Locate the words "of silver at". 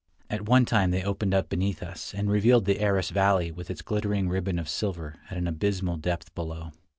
4.57-5.37